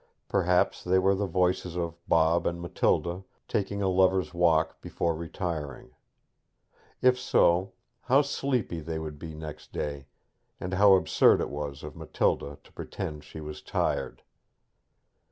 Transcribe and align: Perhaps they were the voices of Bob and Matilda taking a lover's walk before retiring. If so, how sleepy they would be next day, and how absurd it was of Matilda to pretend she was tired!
Perhaps 0.27 0.83
they 0.83 0.97
were 0.97 1.13
the 1.13 1.27
voices 1.27 1.75
of 1.77 1.95
Bob 2.07 2.47
and 2.47 2.59
Matilda 2.59 3.23
taking 3.47 3.83
a 3.83 3.87
lover's 3.87 4.33
walk 4.33 4.81
before 4.81 5.13
retiring. 5.13 5.91
If 7.03 7.19
so, 7.19 7.73
how 8.05 8.23
sleepy 8.23 8.79
they 8.79 8.97
would 8.97 9.19
be 9.19 9.35
next 9.35 9.71
day, 9.71 10.07
and 10.59 10.73
how 10.73 10.93
absurd 10.95 11.39
it 11.39 11.51
was 11.51 11.83
of 11.83 11.95
Matilda 11.95 12.57
to 12.63 12.71
pretend 12.73 13.23
she 13.23 13.41
was 13.41 13.61
tired! 13.61 14.23